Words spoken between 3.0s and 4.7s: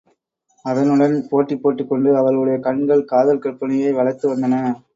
காதல் கற்பனையை வளர்த்து வந்தன.